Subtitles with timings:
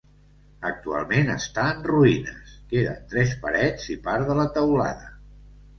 [0.69, 5.17] Actualment està en ruïnes, queden tres parets i part de la teulada.